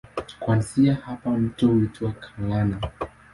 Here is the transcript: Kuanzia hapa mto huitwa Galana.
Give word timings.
Kuanzia 0.39 0.95
hapa 0.95 1.29
mto 1.29 1.67
huitwa 1.67 2.13
Galana. 2.37 2.81